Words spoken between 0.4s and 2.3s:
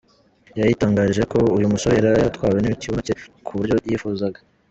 yayitangarije ko uyu musore yari